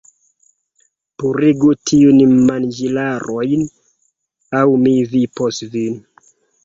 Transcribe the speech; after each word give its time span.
Purigu 1.23 1.67
tiujn 1.89 2.33
manĝilarojn! 2.47 3.69
aŭ 4.63 4.67
mi 4.87 4.95
vipos 5.13 5.61
vin! 5.77 6.01